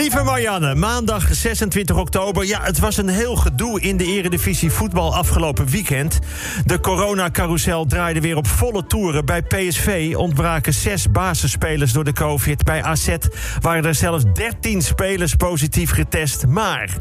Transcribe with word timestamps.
Lieve 0.00 0.22
Marianne, 0.22 0.74
maandag 0.74 1.34
26 1.34 1.96
oktober. 1.96 2.46
Ja, 2.46 2.62
het 2.62 2.78
was 2.78 2.96
een 2.96 3.08
heel 3.08 3.36
gedoe 3.36 3.80
in 3.80 3.96
de 3.96 4.04
Eredivisie 4.04 4.70
voetbal 4.70 5.14
afgelopen 5.14 5.66
weekend. 5.66 6.18
De 6.64 6.80
coronacarousel 6.80 7.86
draaide 7.86 8.20
weer 8.20 8.36
op 8.36 8.46
volle 8.46 8.86
toeren. 8.86 9.24
Bij 9.24 9.42
PSV 9.42 10.14
ontbraken 10.16 10.74
zes 10.74 11.10
basisspelers 11.10 11.92
door 11.92 12.04
de 12.04 12.12
COVID. 12.12 12.64
Bij 12.64 12.82
AZ 12.82 13.16
waren 13.60 13.84
er 13.84 13.94
zelfs 13.94 14.24
13 14.32 14.82
spelers 14.82 15.34
positief 15.34 15.90
getest. 15.90 16.46
Maar 16.46 16.96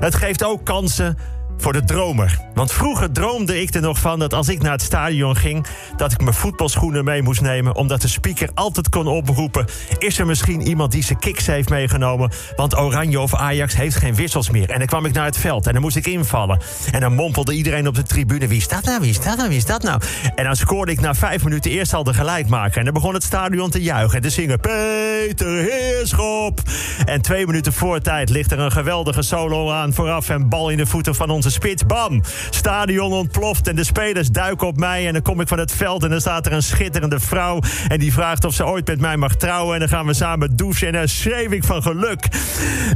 het 0.00 0.14
geeft 0.14 0.44
ook 0.44 0.64
kansen 0.64 1.18
voor 1.56 1.72
de 1.72 1.84
dromer. 1.84 2.38
Want 2.54 2.72
vroeger 2.72 3.12
droomde 3.12 3.60
ik 3.60 3.74
er 3.74 3.80
nog 3.80 3.98
van 3.98 4.18
dat 4.18 4.34
als 4.34 4.48
ik 4.48 4.62
naar 4.62 4.72
het 4.72 4.82
stadion 4.82 5.36
ging... 5.36 5.66
dat 5.96 6.12
ik 6.12 6.20
mijn 6.20 6.34
voetbalschoenen 6.34 7.04
mee 7.04 7.22
moest 7.22 7.40
nemen... 7.40 7.74
omdat 7.74 8.00
de 8.00 8.08
speaker 8.08 8.48
altijd 8.54 8.88
kon 8.88 9.06
oproepen... 9.06 9.66
is 9.98 10.18
er 10.18 10.26
misschien 10.26 10.62
iemand 10.62 10.92
die 10.92 11.04
zijn 11.04 11.18
kicks 11.18 11.46
heeft 11.46 11.68
meegenomen... 11.68 12.30
want 12.56 12.78
Oranje 12.78 13.20
of 13.20 13.34
Ajax 13.34 13.76
heeft 13.76 13.96
geen 13.96 14.14
wissels 14.14 14.50
meer. 14.50 14.70
En 14.70 14.78
dan 14.78 14.86
kwam 14.86 15.04
ik 15.04 15.12
naar 15.12 15.24
het 15.24 15.36
veld 15.36 15.66
en 15.66 15.72
dan 15.72 15.82
moest 15.82 15.96
ik 15.96 16.06
invallen. 16.06 16.60
En 16.92 17.00
dan 17.00 17.14
mompelde 17.14 17.54
iedereen 17.54 17.88
op 17.88 17.94
de 17.94 18.02
tribune... 18.02 18.48
wie 18.48 18.58
is 18.58 18.68
dat 18.68 18.84
nou, 18.84 19.00
wie 19.00 19.10
is 19.10 19.20
dat 19.20 19.36
nou, 19.36 19.48
wie 19.48 19.58
is 19.58 19.66
dat 19.66 19.82
nou? 19.82 20.00
En 20.34 20.44
dan 20.44 20.56
scoorde 20.56 20.92
ik 20.92 21.00
na 21.00 21.14
vijf 21.14 21.44
minuten 21.44 21.70
eerst 21.70 21.94
al 21.94 22.04
de 22.04 22.14
gelijkmaker. 22.14 22.78
En 22.78 22.84
dan 22.84 22.94
begon 22.94 23.14
het 23.14 23.22
stadion 23.22 23.70
te 23.70 23.82
juichen 23.82 24.16
en 24.16 24.22
te 24.22 24.30
zingen... 24.30 24.60
Peter 24.60 25.48
Heerschop! 25.70 26.60
En 27.04 27.22
twee 27.22 27.46
minuten 27.46 27.72
voor 27.72 28.00
tijd 28.00 28.30
ligt 28.30 28.52
er 28.52 28.58
een 28.58 28.72
geweldige 28.72 29.22
solo 29.22 29.70
aan 29.70 29.92
vooraf... 29.92 30.28
en 30.28 30.48
bal 30.48 30.70
in 30.70 30.76
de 30.76 30.86
voeten 30.86 31.14
van 31.14 31.30
ons 31.30 31.45
spits. 31.50 31.86
Bam! 31.86 32.22
Stadion 32.50 33.12
ontploft 33.12 33.68
en 33.68 33.76
de 33.76 33.84
spelers 33.84 34.28
duiken 34.28 34.66
op 34.66 34.76
mij. 34.76 35.06
En 35.06 35.12
dan 35.12 35.22
kom 35.22 35.40
ik 35.40 35.48
van 35.48 35.58
het 35.58 35.72
veld 35.72 36.02
en 36.02 36.10
dan 36.10 36.20
staat 36.20 36.46
er 36.46 36.52
een 36.52 36.62
schitterende 36.62 37.20
vrouw. 37.20 37.60
En 37.88 37.98
die 37.98 38.12
vraagt 38.12 38.44
of 38.44 38.54
ze 38.54 38.66
ooit 38.66 38.86
met 38.86 39.00
mij 39.00 39.16
mag 39.16 39.34
trouwen. 39.36 39.74
En 39.74 39.80
dan 39.80 39.88
gaan 39.88 40.06
we 40.06 40.14
samen 40.14 40.56
douchen. 40.56 40.86
En 40.86 40.92
dan 40.92 41.08
schreef 41.08 41.50
ik 41.50 41.64
van 41.64 41.82
geluk. 41.82 42.28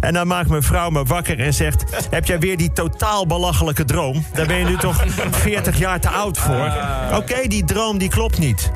En 0.01 0.13
dan 0.13 0.27
maakt 0.27 0.49
mijn 0.49 0.63
vrouw 0.63 0.91
me 0.91 1.05
wakker 1.05 1.39
en 1.39 1.55
zegt... 1.55 1.85
Heb 2.11 2.27
jij 2.27 2.39
weer 2.39 2.57
die 2.57 2.73
totaal 2.73 3.27
belachelijke 3.27 3.85
droom? 3.85 4.25
Daar 4.35 4.47
ben 4.47 4.57
je 4.57 4.65
nu 4.65 4.77
toch 4.77 5.05
40 5.31 5.79
jaar 5.79 6.01
te 6.01 6.09
oud 6.09 6.39
voor? 6.39 6.73
Oké, 7.15 7.49
die 7.49 7.65
droom 7.65 7.99
die 7.99 8.09
klopt 8.09 8.39
niet. 8.39 8.71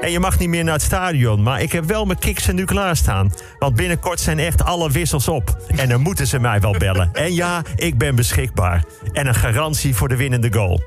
En 0.00 0.10
je 0.10 0.20
mag 0.20 0.38
niet 0.38 0.48
meer 0.48 0.64
naar 0.64 0.74
het 0.74 0.82
stadion. 0.82 1.42
Maar 1.42 1.62
ik 1.62 1.72
heb 1.72 1.84
wel 1.84 2.04
mijn 2.04 2.18
kiksen 2.18 2.54
nu 2.54 2.64
klaarstaan. 2.64 3.32
Want 3.58 3.74
binnenkort 3.76 4.20
zijn 4.20 4.38
echt 4.38 4.64
alle 4.64 4.90
wissels 4.90 5.28
op. 5.28 5.56
En 5.76 5.88
dan 5.88 6.00
moeten 6.00 6.26
ze 6.26 6.38
mij 6.38 6.60
wel 6.60 6.74
bellen. 6.78 7.10
En 7.12 7.34
ja, 7.34 7.62
ik 7.76 7.98
ben 7.98 8.14
beschikbaar. 8.14 8.84
En 9.12 9.26
een 9.26 9.34
garantie 9.34 9.94
voor 9.94 10.08
de 10.08 10.16
winnende 10.16 10.52
goal. 10.52 10.82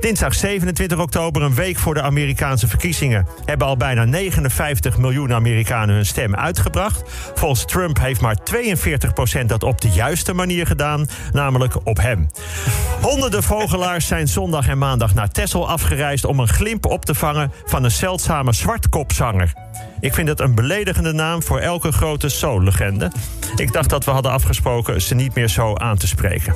Dinsdag 0.00 0.34
27 0.34 0.98
oktober, 0.98 1.42
een 1.42 1.54
week 1.54 1.78
voor 1.78 1.94
de 1.94 2.02
Amerikaanse 2.02 2.68
verkiezingen, 2.68 3.26
hebben 3.44 3.66
al 3.66 3.76
bijna 3.76 4.04
59 4.04 4.98
miljoen 4.98 5.32
Amerikanen 5.32 5.94
hun 5.94 6.06
stem 6.06 6.34
uitgebracht. 6.34 7.02
Volgens 7.34 7.64
Trump 7.64 8.00
heeft 8.00 8.20
maar 8.20 8.38
42% 9.42 9.46
dat 9.46 9.62
op 9.62 9.80
de 9.80 9.88
juiste 9.88 10.32
manier 10.32 10.66
gedaan, 10.66 11.06
namelijk 11.32 11.74
op 11.84 11.96
hem. 11.96 12.28
Honderden 13.00 13.42
vogelaars 13.42 14.06
zijn 14.06 14.28
zondag 14.28 14.68
en 14.68 14.78
maandag 14.78 15.14
naar 15.14 15.30
Texel 15.30 15.68
afgereisd 15.68 16.24
om 16.24 16.40
een 16.40 16.48
glimp 16.48 16.86
op 16.86 17.04
te 17.04 17.14
vangen 17.14 17.52
van 17.64 17.84
een 17.84 17.90
zeldzame 17.90 18.52
zwartkopzanger. 18.52 19.52
Ik 20.00 20.14
vind 20.14 20.28
het 20.28 20.40
een 20.40 20.54
beledigende 20.54 21.12
naam 21.12 21.42
voor 21.42 21.58
elke 21.58 21.92
grote 21.92 22.28
soul-legende. 22.28 23.10
Ik 23.56 23.72
dacht 23.72 23.90
dat 23.90 24.04
we 24.04 24.10
hadden 24.10 24.32
afgesproken 24.32 25.02
ze 25.02 25.14
niet 25.14 25.34
meer 25.34 25.48
zo 25.48 25.74
aan 25.74 25.96
te 25.96 26.06
spreken. 26.06 26.54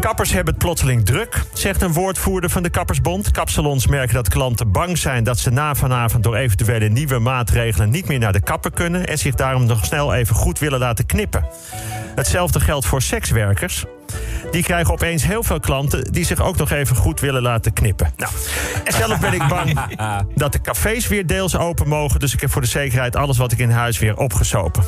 Kappers 0.00 0.32
hebben 0.32 0.54
het 0.54 0.62
plotseling 0.62 1.04
druk, 1.04 1.42
zegt 1.52 1.82
een 1.82 1.92
woordvoerder 1.92 2.50
van 2.50 2.62
de 2.62 2.70
Kappersbond. 2.70 3.30
Kapsalons 3.30 3.86
merken 3.86 4.14
dat 4.14 4.28
klanten 4.28 4.72
bang 4.72 4.98
zijn 4.98 5.24
dat 5.24 5.38
ze 5.38 5.50
na 5.50 5.74
vanavond 5.74 6.24
door 6.24 6.36
eventuele 6.36 6.88
nieuwe 6.88 7.18
maatregelen 7.18 7.90
niet 7.90 8.08
meer 8.08 8.18
naar 8.18 8.32
de 8.32 8.40
kapper 8.40 8.70
kunnen 8.70 9.06
en 9.06 9.18
zich 9.18 9.34
daarom 9.34 9.66
nog 9.66 9.84
snel 9.84 10.14
even 10.14 10.34
goed 10.34 10.58
willen 10.58 10.78
laten 10.78 11.06
knippen. 11.06 11.44
Hetzelfde 12.14 12.60
geldt 12.60 12.86
voor 12.86 13.02
sekswerkers. 13.02 13.84
Die 14.50 14.62
krijgen 14.62 14.92
opeens 14.92 15.24
heel 15.24 15.42
veel 15.42 15.60
klanten 15.60 16.12
die 16.12 16.24
zich 16.24 16.40
ook 16.40 16.56
nog 16.56 16.70
even 16.70 16.96
goed 16.96 17.20
willen 17.20 17.42
laten 17.42 17.72
knippen. 17.72 18.12
Nou, 18.16 18.32
en 18.84 18.92
zelf 18.92 19.20
ben 19.20 19.32
ik 19.32 19.48
bang 19.48 19.80
dat 20.34 20.52
de 20.52 20.60
cafés 20.60 21.08
weer 21.08 21.26
deels 21.26 21.56
open 21.56 21.88
mogen. 21.88 22.20
Dus 22.20 22.34
ik 22.34 22.40
heb 22.40 22.50
voor 22.50 22.62
de 22.62 22.68
zekerheid 22.68 23.16
alles 23.16 23.38
wat 23.38 23.52
ik 23.52 23.58
in 23.58 23.70
huis 23.70 23.98
weer 23.98 24.16
opgesopen. 24.16 24.84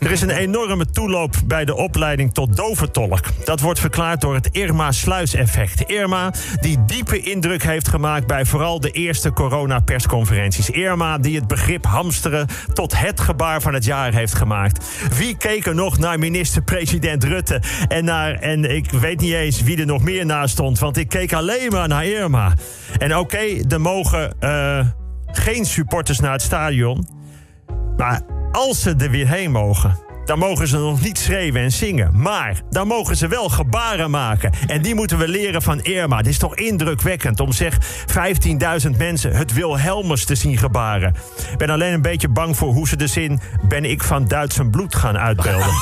Er 0.00 0.10
is 0.10 0.20
een 0.20 0.30
enorme 0.30 0.90
toeloop 0.90 1.34
bij 1.44 1.64
de 1.64 1.74
opleiding 1.74 2.34
tot 2.34 2.56
doventolk. 2.56 3.20
Dat 3.44 3.60
wordt 3.60 3.80
verklaard 3.80 4.20
door 4.20 4.34
het 4.34 4.48
Irma-sluiseffect. 4.52 5.80
Irma, 5.80 6.32
die 6.60 6.84
diepe 6.84 7.20
indruk 7.20 7.62
heeft 7.62 7.88
gemaakt 7.88 8.26
bij 8.26 8.44
vooral 8.44 8.80
de 8.80 8.90
eerste 8.90 9.32
corona-persconferenties. 9.32 10.70
Irma, 10.70 11.18
die 11.18 11.36
het 11.36 11.46
begrip 11.46 11.84
hamsteren 11.84 12.46
tot 12.72 12.98
het 12.98 13.20
gebaar 13.20 13.62
van 13.62 13.74
het 13.74 13.84
jaar 13.84 14.12
heeft 14.12 14.34
gemaakt. 14.34 14.84
Wie 15.18 15.36
keek 15.36 15.66
er 15.66 15.74
nog 15.74 15.98
naar 15.98 16.18
minister-president 16.18 17.24
Rutte? 17.24 17.62
En, 17.88 18.04
naar, 18.04 18.34
en 18.34 18.76
ik 18.76 18.90
weet 18.90 19.20
niet 19.20 19.32
eens 19.32 19.62
wie 19.62 19.78
er 19.78 19.86
nog 19.86 20.02
meer 20.02 20.26
naast 20.26 20.52
stond, 20.52 20.78
want 20.78 20.96
ik 20.96 21.08
keek 21.08 21.32
alleen 21.32 21.70
maar 21.70 21.88
naar 21.88 22.06
Irma. 22.06 22.52
En 22.98 23.16
oké, 23.16 23.44
er 23.68 23.80
mogen 23.80 24.34
uh, 24.40 24.86
geen 25.26 25.64
supporters 25.64 26.20
naar 26.20 26.32
het 26.32 26.42
stadion. 26.42 27.08
Maar 27.96 28.20
als 28.56 28.82
ze 28.82 28.94
er 28.98 29.10
weer 29.10 29.28
heen 29.28 29.50
mogen, 29.50 29.98
dan 30.24 30.38
mogen 30.38 30.68
ze 30.68 30.78
nog 30.78 31.00
niet 31.00 31.18
schreeuwen 31.18 31.62
en 31.62 31.72
zingen. 31.72 32.10
Maar 32.20 32.60
dan 32.70 32.86
mogen 32.86 33.16
ze 33.16 33.28
wel 33.28 33.48
gebaren 33.48 34.10
maken. 34.10 34.52
En 34.66 34.82
die 34.82 34.94
moeten 34.94 35.18
we 35.18 35.28
leren 35.28 35.62
van 35.62 35.82
Irma. 35.82 36.16
Het 36.16 36.26
is 36.26 36.38
toch 36.38 36.56
indrukwekkend 36.56 37.40
om 37.40 37.52
zeg 37.52 37.78
15.000 38.86 38.96
mensen 38.98 39.32
het 39.32 39.52
Wilhelmus 39.52 40.24
te 40.24 40.34
zien 40.34 40.58
gebaren. 40.58 41.14
Ik 41.52 41.58
ben 41.58 41.70
alleen 41.70 41.92
een 41.92 42.02
beetje 42.02 42.28
bang 42.28 42.56
voor 42.56 42.72
hoe 42.72 42.88
ze 42.88 42.96
de 42.96 43.06
zin... 43.06 43.40
ben 43.68 43.84
ik 43.84 44.02
van 44.02 44.28
Duitse 44.28 44.64
bloed 44.64 44.94
gaan 44.94 45.18
uitbeelden. 45.18 45.74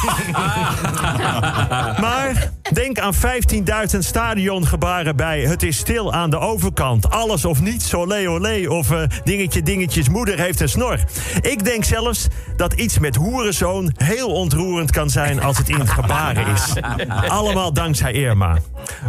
maar 2.05 2.53
denk 2.73 2.99
aan 2.99 3.15
15.000 3.15 3.99
stadiongebaren 3.99 5.17
bij... 5.17 5.41
het 5.41 5.63
is 5.63 5.77
stil 5.77 6.13
aan 6.13 6.31
de 6.31 6.39
overkant. 6.39 7.11
Alles 7.11 7.45
of 7.45 7.61
niets, 7.61 7.95
olé 7.95 8.29
olé. 8.29 8.69
Of 8.69 8.91
uh, 8.91 9.03
dingetje 9.25 9.63
dingetjes, 9.63 10.09
moeder 10.09 10.39
heeft 10.39 10.61
een 10.61 10.69
snor. 10.69 10.99
Ik 11.41 11.65
denk 11.65 11.85
zelfs 11.85 12.27
dat 12.57 12.73
iets 12.73 12.99
met 12.99 13.17
hoerenzoon... 13.17 13.93
heel 13.97 14.29
ontroerend 14.29 14.91
kan 14.91 15.11
zijn 15.11 15.43
als 15.43 15.59
het 15.59 15.69
in 15.69 15.79
het 15.79 15.91
gebaren 15.91 16.47
is. 16.47 16.73
Allemaal 17.29 17.73
dankzij 17.73 18.13
Irma. 18.13 18.59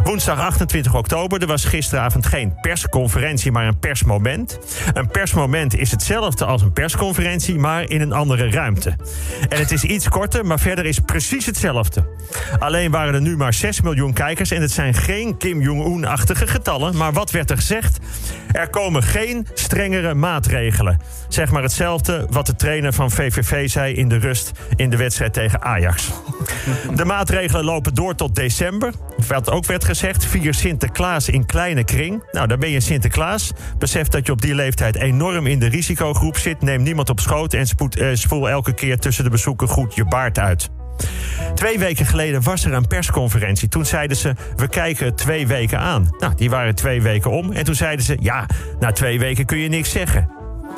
Woensdag 0.04 0.38
28 0.38 0.94
oktober, 0.94 1.40
er 1.40 1.46
was 1.46 1.64
gisteravond 1.64 2.26
geen 2.26 2.54
persconferentie, 2.60 3.52
maar 3.52 3.66
een 3.66 3.78
persmoment. 3.78 4.58
Een 4.92 5.08
persmoment 5.08 5.76
is 5.76 5.90
hetzelfde 5.90 6.44
als 6.44 6.62
een 6.62 6.72
persconferentie, 6.72 7.58
maar 7.58 7.90
in 7.90 8.00
een 8.00 8.12
andere 8.12 8.50
ruimte. 8.50 8.96
En 9.48 9.58
het 9.58 9.70
is 9.70 9.84
iets 9.84 10.08
korter, 10.08 10.46
maar 10.46 10.58
verder 10.58 10.84
is 10.84 10.98
precies 10.98 11.46
hetzelfde. 11.46 12.06
Alleen 12.58 12.90
waren 12.90 13.14
er 13.14 13.20
nu 13.20 13.36
maar 13.36 13.54
6 13.54 13.80
miljoen 13.80 14.12
kijkers 14.12 14.50
en 14.50 14.60
het 14.60 14.70
zijn 14.70 14.94
geen 14.94 15.36
Kim 15.36 15.60
Jong-un-achtige 15.60 16.46
getallen. 16.46 16.96
Maar 16.96 17.12
wat 17.12 17.30
werd 17.30 17.50
er 17.50 17.56
gezegd? 17.56 17.98
Er 18.52 18.70
komen 18.70 19.02
geen 19.02 19.46
strengere 19.54 20.14
maatregelen. 20.14 21.00
Zeg 21.28 21.50
maar 21.50 21.62
hetzelfde 21.62 22.26
wat 22.30 22.46
de 22.46 22.56
trainer 22.56 22.92
van 22.92 23.10
VVV 23.10 23.68
zei 23.68 23.94
in 23.94 24.08
de 24.08 24.16
rust 24.16 24.52
in 24.76 24.90
de 24.90 24.96
wedstrijd 24.96 25.32
tegen 25.32 25.62
Ajax. 25.62 26.10
De 26.94 27.04
maatregelen 27.04 27.64
lopen 27.64 27.94
door 27.94 28.14
tot 28.14 28.34
december. 28.34 28.92
Wat 29.28 29.50
ook 29.50 29.65
werd 29.66 29.84
gezegd, 29.84 30.24
vier 30.24 30.54
Sinterklaas 30.54 31.28
in 31.28 31.46
kleine 31.46 31.84
kring. 31.84 32.24
Nou, 32.32 32.46
dan 32.46 32.58
ben 32.58 32.70
je 32.70 32.80
Sinterklaas. 32.80 33.52
Besef 33.78 34.08
dat 34.08 34.26
je 34.26 34.32
op 34.32 34.42
die 34.42 34.54
leeftijd 34.54 34.96
enorm 34.96 35.46
in 35.46 35.58
de 35.58 35.66
risicogroep 35.66 36.36
zit. 36.36 36.62
Neem 36.62 36.82
niemand 36.82 37.10
op 37.10 37.20
schoot 37.20 37.54
en 37.54 37.66
spoed, 37.66 37.96
eh, 37.96 38.08
spoel 38.12 38.48
elke 38.48 38.74
keer 38.74 38.98
tussen 38.98 39.24
de 39.24 39.30
bezoeken 39.30 39.68
goed 39.68 39.94
je 39.94 40.04
baard 40.04 40.38
uit. 40.38 40.70
Twee 41.54 41.78
weken 41.78 42.06
geleden 42.06 42.42
was 42.42 42.64
er 42.64 42.72
een 42.72 42.86
persconferentie. 42.86 43.68
Toen 43.68 43.86
zeiden 43.86 44.16
ze, 44.16 44.34
we 44.56 44.68
kijken 44.68 45.14
twee 45.14 45.46
weken 45.46 45.78
aan. 45.78 46.08
Nou, 46.18 46.34
die 46.36 46.50
waren 46.50 46.74
twee 46.74 47.02
weken 47.02 47.30
om. 47.30 47.52
En 47.52 47.64
toen 47.64 47.74
zeiden 47.74 48.04
ze, 48.04 48.16
ja, 48.20 48.46
na 48.80 48.92
twee 48.92 49.18
weken 49.18 49.44
kun 49.44 49.58
je 49.58 49.68
niks 49.68 49.90
zeggen. 49.90 50.30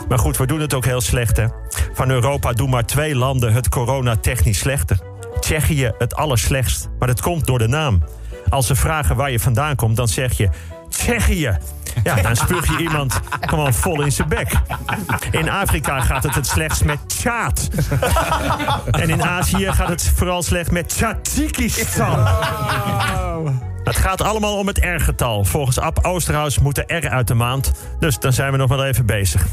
Maar 0.08 0.18
goed, 0.18 0.36
we 0.36 0.46
doen 0.46 0.60
het 0.60 0.74
ook 0.74 0.84
heel 0.84 1.00
slecht, 1.00 1.36
hè. 1.36 1.46
Van 1.92 2.10
Europa 2.10 2.52
doen 2.52 2.70
maar 2.70 2.86
twee 2.86 3.14
landen 3.14 3.52
het 3.52 3.68
corona-technisch 3.68 4.58
slechter. 4.58 4.98
Tsjechië 5.40 5.92
het 5.98 6.14
allerslechtst, 6.14 6.88
maar 6.98 7.08
dat 7.08 7.20
komt 7.20 7.46
door 7.46 7.58
de 7.58 7.68
naam. 7.68 8.02
Als 8.50 8.66
ze 8.66 8.74
vragen 8.74 9.16
waar 9.16 9.30
je 9.30 9.40
vandaan 9.40 9.76
komt, 9.76 9.96
dan 9.96 10.08
zeg 10.08 10.32
je... 10.36 10.48
Tsjechië. 10.88 11.58
Ja, 12.02 12.14
dan 12.14 12.36
spuug 12.36 12.66
je 12.66 12.82
iemand 12.82 13.20
gewoon 13.40 13.74
vol 13.74 14.02
in 14.02 14.12
zijn 14.12 14.28
bek. 14.28 14.52
In 15.30 15.50
Afrika 15.50 16.00
gaat 16.00 16.22
het 16.22 16.34
het 16.34 16.46
slechtst 16.46 16.84
met 16.84 16.98
Tjaat. 17.06 17.68
En 18.90 19.10
in 19.10 19.22
Azië 19.22 19.72
gaat 19.72 19.88
het 19.88 20.12
vooral 20.14 20.42
slecht 20.42 20.70
met 20.70 20.88
Tjatsikistan. 20.88 22.26
Het 23.84 23.96
gaat 23.96 24.22
allemaal 24.22 24.58
om 24.58 24.66
het 24.66 24.78
R-getal. 24.78 25.44
Volgens 25.44 25.78
Ab 25.78 26.04
Oosterhuis 26.04 26.58
moet 26.58 26.74
de 26.74 26.98
R 27.00 27.08
uit 27.08 27.26
de 27.26 27.34
maand. 27.34 27.72
Dus 27.98 28.18
dan 28.18 28.32
zijn 28.32 28.52
we 28.52 28.56
nog 28.56 28.68
wel 28.68 28.84
even 28.84 29.06
bezig. 29.06 29.46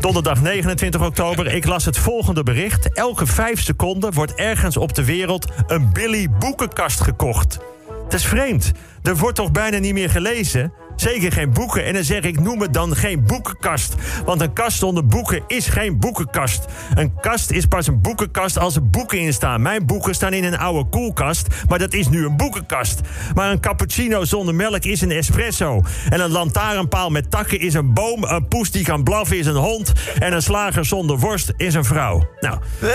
Donderdag 0.00 0.40
29 0.40 1.00
oktober. 1.00 1.46
Ik 1.46 1.66
las 1.66 1.84
het 1.84 1.98
volgende 1.98 2.42
bericht. 2.42 2.92
Elke 2.92 3.26
vijf 3.26 3.62
seconden 3.62 4.12
wordt 4.12 4.34
ergens 4.34 4.76
op 4.76 4.94
de 4.94 5.04
wereld 5.04 5.52
een 5.66 5.92
Billy 5.92 6.30
boekenkast 6.38 7.00
gekocht. 7.00 7.58
Het 8.06 8.14
is 8.14 8.26
vreemd. 8.26 8.72
Er 9.02 9.16
wordt 9.16 9.36
toch 9.36 9.50
bijna 9.52 9.78
niet 9.78 9.92
meer 9.92 10.10
gelezen? 10.10 10.72
Zeker 10.96 11.32
geen 11.32 11.52
boeken. 11.52 11.84
En 11.84 11.94
dan 11.94 12.04
zeg 12.04 12.22
ik, 12.22 12.40
noem 12.40 12.60
het 12.60 12.72
dan 12.72 12.96
geen 12.96 13.24
boekenkast. 13.24 13.94
Want 14.24 14.40
een 14.40 14.52
kast 14.52 14.78
zonder 14.78 15.06
boeken 15.06 15.42
is 15.46 15.66
geen 15.66 15.98
boekenkast. 15.98 16.64
Een 16.94 17.14
kast 17.20 17.50
is 17.50 17.66
pas 17.66 17.86
een 17.86 18.00
boekenkast 18.00 18.58
als 18.58 18.76
er 18.76 18.90
boeken 18.90 19.18
in 19.18 19.32
staan. 19.32 19.62
Mijn 19.62 19.86
boeken 19.86 20.14
staan 20.14 20.32
in 20.32 20.44
een 20.44 20.58
oude 20.58 20.88
koelkast, 20.88 21.46
maar 21.68 21.78
dat 21.78 21.92
is 21.92 22.08
nu 22.08 22.24
een 22.24 22.36
boekenkast. 22.36 23.00
Maar 23.34 23.50
een 23.50 23.60
cappuccino 23.60 24.24
zonder 24.24 24.54
melk 24.54 24.84
is 24.84 25.00
een 25.00 25.10
espresso. 25.10 25.82
En 26.08 26.20
een 26.20 26.30
lantaarnpaal 26.30 27.10
met 27.10 27.30
takken 27.30 27.60
is 27.60 27.74
een 27.74 27.94
boom. 27.94 28.24
Een 28.24 28.48
poes 28.48 28.70
die 28.70 28.84
kan 28.84 29.02
blaffen 29.02 29.38
is 29.38 29.46
een 29.46 29.54
hond. 29.54 29.92
En 30.18 30.32
een 30.32 30.42
slager 30.42 30.84
zonder 30.84 31.18
worst 31.18 31.52
is 31.56 31.74
een 31.74 31.84
vrouw. 31.84 32.28
Nou. 32.40 32.58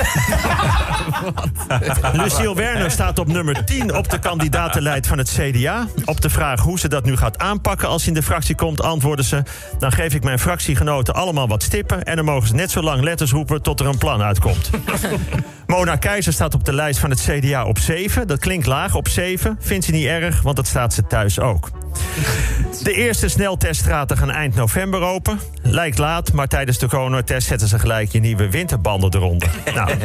Lucille 2.24 2.56
Werner 2.56 2.92
staat 2.92 3.20
op 3.20 3.28
nummer 3.28 3.66
10 3.66 3.96
op 3.96 4.10
de 4.10 4.20
kandidatenlijst 4.20 5.08
van 5.08 5.18
het 5.18 5.40
CDA. 5.40 5.88
Op 6.06 6.22
de 6.22 6.30
vraag 6.30 6.62
hoe 6.62 6.80
ze 6.80 6.88
dat 6.88 7.06
nu 7.06 7.18
gaat 7.18 7.38
aanpakken 7.38 7.90
als 7.92 8.02
ze 8.02 8.08
in 8.08 8.14
de 8.14 8.24
fractie 8.24 8.56
komt, 8.56 8.82
antwoorden 8.82 9.26
ze... 9.26 9.44
dan 9.80 9.92
geef 9.92 10.14
ik 10.14 10.24
mijn 10.24 10.40
fractiegenoten 10.40 11.14
allemaal 11.14 11.48
wat 11.48 11.64
stippen... 11.64 12.04
en 12.04 12.16
dan 12.16 12.26
mogen 12.26 12.48
ze 12.48 12.56
net 12.56 12.72
zo 12.72 12.82
lang 12.82 13.04
letters 13.04 13.32
roepen 13.32 13.62
tot 13.62 13.80
er 13.80 13.86
een 13.86 13.98
plan 13.98 14.22
uitkomt. 14.22 14.70
Mona 15.68 15.96
Keizer 15.96 16.34
staat 16.34 16.54
op 16.54 16.66
de 16.66 16.74
lijst 16.74 17.00
van 17.00 17.10
het 17.10 17.22
CDA 17.22 17.66
op 17.66 17.80
7. 17.80 18.28
Dat 18.28 18.40
klinkt 18.40 18.66
laag 18.66 18.96
op 18.96 19.08
7. 19.08 19.58
Vindt 19.60 19.86
ze 19.86 19.92
niet 19.92 20.06
erg, 20.06 20.42
want 20.42 20.56
dat 20.56 20.68
staat 20.68 20.94
ze 20.94 21.08
thuis 21.08 21.40
ook. 21.40 21.81
De 22.84 22.94
eerste 22.94 23.30
snelteststraten 23.30 24.18
gaan 24.18 24.32
eind 24.32 24.56
november 24.56 25.02
open. 25.02 25.40
Lijkt 25.62 25.98
laat, 25.98 26.34
maar 26.34 26.48
tijdens 26.48 26.78
de 26.78 26.88
coronatest 26.88 27.48
zetten 27.48 27.68
ze 27.68 27.80
gelijk 27.80 28.12
je 28.12 28.20
nieuwe 28.20 28.50
winterbanden 28.50 29.16
eronder. 29.16 29.50
Nou, 29.74 29.98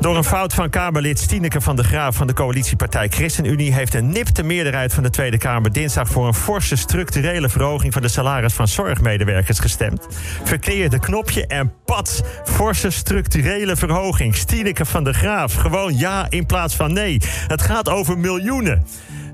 door 0.00 0.16
een 0.16 0.24
fout 0.24 0.54
van 0.54 0.70
Kamerlid 0.70 1.18
Stineke 1.18 1.60
van 1.60 1.76
de 1.76 1.84
Graaf 1.84 2.16
van 2.16 2.26
de 2.26 2.32
coalitiepartij 2.32 3.08
ChristenUnie... 3.08 3.72
heeft 3.72 3.94
een 3.94 4.08
nipte 4.08 4.42
meerderheid 4.42 4.94
van 4.94 5.02
de 5.02 5.10
Tweede 5.10 5.38
Kamer 5.38 5.72
dinsdag 5.72 6.08
voor 6.08 6.26
een 6.26 6.34
forse 6.34 6.76
structurele 6.76 7.48
verhoging 7.48 7.92
van 7.92 8.02
de 8.02 8.08
salaris 8.08 8.52
van 8.52 8.68
zorgmedewerkers 8.68 9.58
gestemd. 9.58 10.06
Verkeer 10.44 10.90
de 10.90 10.98
knopje 10.98 11.46
en 11.46 11.72
pat, 11.84 12.22
forse 12.44 12.90
structurele 12.90 13.76
verhoging. 13.76 14.36
Stineke 14.36 14.84
van 14.84 15.04
de 15.04 15.12
Graaf, 15.12 15.54
gewoon 15.54 15.96
ja 15.96 16.26
in 16.28 16.46
plaats 16.46 16.74
van 16.74 16.92
nee. 16.92 17.20
Het 17.46 17.62
gaat 17.62 17.88
over 17.88 18.18
miljoenen 18.18 18.84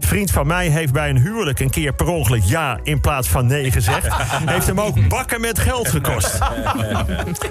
vriend 0.06 0.31
van 0.31 0.46
mij 0.46 0.69
heeft 0.69 0.93
bij 0.93 1.10
een 1.10 1.19
huwelijk 1.19 1.60
een 1.60 1.70
keer 1.70 1.93
per 1.93 2.06
ongeluk 2.06 2.43
ja 2.44 2.78
in 2.82 3.00
plaats 3.00 3.28
van 3.28 3.46
nee 3.46 3.70
gezegd. 3.70 4.06
heeft 4.44 4.66
hem 4.66 4.81
ook 4.81 5.08
bakken 5.08 5.40
met 5.40 5.58
geld 5.58 5.88
gekost. 5.88 6.38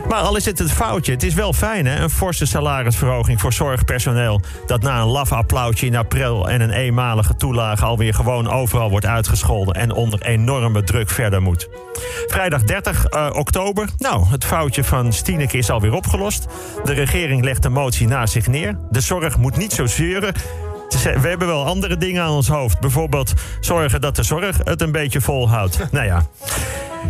maar 0.10 0.20
al 0.20 0.36
is 0.36 0.46
het 0.46 0.60
het 0.60 0.72
foutje, 0.72 1.12
het 1.12 1.24
is 1.24 1.34
wel 1.34 1.54
fijn 1.54 1.86
hè. 1.86 2.00
Een 2.00 2.10
forse 2.10 2.46
salarisverhoging 2.46 3.42
voor 3.42 3.54
zorgpersoneel. 3.54 4.42
Dat 4.66 4.82
na 4.82 5.02
een 5.02 5.08
laf 5.08 5.32
applausje 5.32 5.86
in 5.86 5.96
april 5.96 6.50
en 6.50 6.62
een 6.62 6.72
eenmalige 6.72 7.36
toelage 7.36 7.86
alweer 7.86 8.14
gewoon 8.14 8.50
overal 8.50 8.90
wordt 8.90 9.06
uitgescholden. 9.06 9.76
En 9.76 9.92
onder 9.92 10.22
enorme 10.22 10.84
druk 10.84 11.10
verder 11.10 11.42
moet. 11.42 11.70
Vrijdag 12.28 12.64
30 12.64 13.06
uh, 13.14 13.26
eh, 13.26 13.36
oktober. 13.36 13.88
Nou, 13.98 14.26
het 14.30 14.46
foutje 14.46 14.84
van 14.84 15.14
Stieneke 15.14 15.58
is 15.58 15.70
alweer 15.70 15.94
opgelost. 15.94 16.48
De 16.84 16.94
regering 16.94 17.44
legt 17.44 17.64
de 17.64 17.70
motie 17.70 18.08
naast 18.08 18.34
zich 18.34 18.48
neer. 18.48 18.78
De 18.90 19.02
zorg 19.02 19.38
moet 19.38 19.58
niet 19.58 19.74
zo 19.74 19.86
zeuren 19.86 20.34
we 21.00 21.28
hebben 21.28 21.48
wel 21.48 21.66
andere 21.66 21.98
dingen 21.98 22.24
aan 22.24 22.32
ons 22.32 22.48
hoofd. 22.48 22.80
Bijvoorbeeld 22.80 23.34
zorgen 23.60 24.02
dat 24.02 24.16
de 24.16 24.24
zorg 24.24 24.58
het 24.64 24.82
een 24.82 24.92
beetje 24.92 25.22
volhoudt. 25.22 25.78
nou 25.92 26.06
ja. 26.06 26.26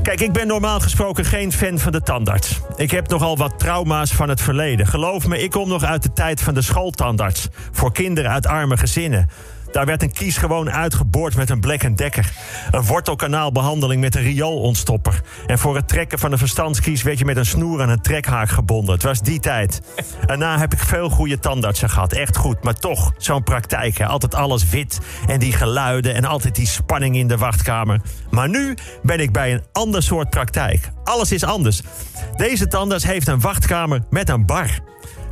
Kijk, 0.02 0.22
ik 0.22 0.32
ben 0.32 0.48
normaal 0.48 0.80
gesproken 0.80 1.26
geen 1.26 1.52
fan 1.52 1.80
van 1.80 1.92
de 1.92 2.02
tandarts. 2.02 2.60
Ik 2.76 2.92
heb 2.92 3.10
nogal 3.10 3.38
wat 3.38 3.60
trauma's 3.60 4.12
van 4.12 4.30
het 4.30 4.42
verleden. 4.42 4.88
Geloof 4.88 5.28
me, 5.28 5.42
ik 5.42 5.52
kom 5.52 5.70
nog 5.70 5.84
uit 5.84 6.04
de 6.04 6.14
tijd 6.14 6.42
van 6.42 6.54
de 6.54 6.62
schooltandarts. 6.62 7.48
Voor 7.72 7.92
kinderen 7.92 8.32
uit 8.32 8.48
arme 8.48 8.78
gezinnen. 8.78 9.30
Daar 9.72 9.86
werd 9.86 10.02
een 10.02 10.12
kies 10.12 10.38
gewoon 10.38 10.72
uitgeboord 10.72 11.36
met 11.36 11.50
een 11.50 11.60
Black 11.60 11.98
Decker. 11.98 12.32
Een 12.72 12.86
wortelkanaalbehandeling 12.86 14.02
met 14.02 14.16
een 14.16 14.22
rioolontstopper. 14.22 15.22
En 15.48 15.60
voor 15.60 15.76
het 15.76 15.88
trekken 15.88 16.20
van 16.20 16.32
een 16.32 16.38
verstandskies 16.38 17.04
werd 17.04 17.20
je 17.20 17.26
met 17.26 17.38
een 17.38 17.46
snoer 17.46 17.82
aan 17.82 17.90
een 17.90 18.02
trekhaak 18.02 18.50
gebonden. 18.50 18.94
Het 18.94 19.04
was 19.04 19.22
die 19.22 19.40
tijd. 19.40 19.82
Daarna 20.26 20.60
heb 20.60 20.74
ik 20.74 20.80
veel 20.80 21.10
goede 21.10 21.40
tandartsen 21.40 21.90
gehad. 21.90 22.14
Echt 22.14 22.38
goed. 22.38 22.64
Maar 22.64 22.74
toch, 22.74 23.12
zo'n 23.18 23.44
praktijk. 23.44 23.98
Hè. 23.98 24.06
Altijd 24.06 24.36
alles 24.36 24.70
wit. 24.70 25.00
En 25.28 25.40
die 25.40 25.54
geluiden. 25.54 26.16
En 26.16 26.26
altijd 26.26 26.56
die 26.56 26.68
spanning 26.68 27.16
in 27.16 27.28
de 27.28 27.38
wachtkamer. 27.38 28.02
Maar 28.30 28.50
nu 28.50 28.78
ben 29.04 29.20
ik 29.20 29.32
bij 29.32 29.54
een 29.54 29.64
ander 29.72 30.04
soort 30.04 30.30
praktijk. 30.30 30.90
Alles 31.04 31.32
is 31.32 31.44
anders. 31.44 31.82
Deze 32.36 32.68
tandarts 32.68 33.06
heeft 33.06 33.28
een 33.28 33.42
wachtkamer 33.42 34.04
met 34.10 34.30
een 34.30 34.46
bar. 34.46 34.80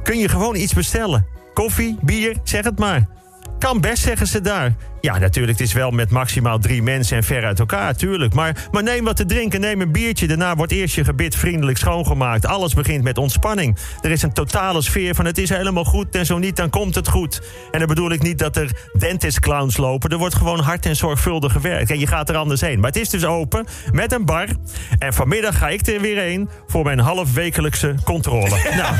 Kun 0.03 0.17
je 0.17 0.29
gewoon 0.29 0.55
iets 0.55 0.73
bestellen. 0.73 1.25
Koffie, 1.53 1.97
bier, 2.01 2.37
zeg 2.43 2.63
het 2.63 2.79
maar. 2.79 3.18
Kan 3.59 3.81
best, 3.81 4.03
zeggen 4.03 4.27
ze 4.27 4.41
daar. 4.41 4.75
Ja, 5.01 5.17
natuurlijk, 5.17 5.57
het 5.59 5.67
is 5.67 5.73
wel 5.73 5.91
met 5.91 6.09
maximaal 6.09 6.59
drie 6.59 6.83
mensen 6.83 7.17
en 7.17 7.23
ver 7.23 7.45
uit 7.45 7.59
elkaar, 7.59 7.95
tuurlijk. 7.95 8.33
Maar, 8.33 8.67
maar 8.71 8.83
neem 8.83 9.03
wat 9.03 9.15
te 9.15 9.25
drinken, 9.25 9.61
neem 9.61 9.81
een 9.81 9.91
biertje. 9.91 10.27
Daarna 10.27 10.55
wordt 10.55 10.71
eerst 10.71 10.95
je 10.95 11.03
gebit 11.03 11.35
vriendelijk 11.35 11.77
schoongemaakt. 11.77 12.45
Alles 12.45 12.73
begint 12.73 13.03
met 13.03 13.17
ontspanning. 13.17 13.77
Er 14.01 14.11
is 14.11 14.21
een 14.21 14.33
totale 14.33 14.81
sfeer 14.81 15.15
van 15.15 15.25
het 15.25 15.37
is 15.37 15.49
helemaal 15.49 15.83
goed 15.83 16.15
en 16.15 16.25
zo 16.25 16.37
niet, 16.37 16.55
dan 16.55 16.69
komt 16.69 16.95
het 16.95 17.07
goed. 17.07 17.41
En 17.71 17.79
dan 17.79 17.87
bedoel 17.87 18.11
ik 18.11 18.21
niet 18.21 18.39
dat 18.39 18.55
er 18.55 18.71
dentist-clowns 18.93 19.77
lopen. 19.77 20.09
Er 20.09 20.17
wordt 20.17 20.35
gewoon 20.35 20.59
hard 20.59 20.85
en 20.85 20.95
zorgvuldig 20.95 21.51
gewerkt. 21.51 21.91
En 21.91 21.99
je 21.99 22.07
gaat 22.07 22.29
er 22.29 22.35
anders 22.35 22.61
heen. 22.61 22.79
Maar 22.79 22.89
het 22.89 22.99
is 22.99 23.09
dus 23.09 23.25
open 23.25 23.65
met 23.91 24.11
een 24.11 24.25
bar. 24.25 24.47
En 24.99 25.13
vanmiddag 25.13 25.57
ga 25.57 25.69
ik 25.69 25.87
er 25.87 26.01
weer 26.01 26.17
heen 26.17 26.49
voor 26.67 26.83
mijn 26.83 26.99
halfwekelijkse 26.99 27.95
controle. 28.03 28.57
nou, 28.75 28.95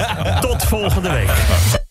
tot 0.46 0.64
volgende 0.64 1.10
week. 1.10 1.81